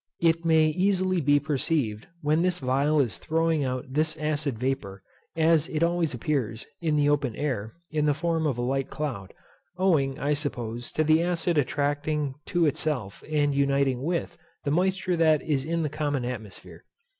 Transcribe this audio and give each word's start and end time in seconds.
It 0.19 0.43
may 0.43 0.65
easily 0.69 1.21
be 1.21 1.39
perceived 1.39 2.07
when 2.21 2.41
this 2.41 2.57
phial 2.57 2.99
is 2.99 3.19
throwing 3.19 3.63
out 3.63 3.85
this 3.87 4.17
acid 4.17 4.57
vapour, 4.57 5.03
as 5.35 5.67
it 5.67 5.83
always 5.83 6.15
appears, 6.15 6.65
in 6.81 6.95
the 6.95 7.07
open 7.07 7.35
air, 7.35 7.73
in 7.91 8.05
the 8.05 8.15
form 8.15 8.47
of 8.47 8.57
a 8.57 8.63
light 8.63 8.89
cloud; 8.89 9.31
owing, 9.77 10.17
I 10.17 10.33
suppose, 10.33 10.91
to 10.93 11.03
the 11.03 11.21
acid 11.21 11.59
attracting 11.59 12.33
to 12.47 12.65
itself, 12.65 13.23
and 13.31 13.53
uniting 13.53 14.01
with, 14.01 14.39
the 14.63 14.71
moisture 14.71 15.15
that 15.17 15.43
is 15.43 15.63
in 15.63 15.83
the 15.83 15.87
common 15.87 16.25
atmosphere. 16.25 16.83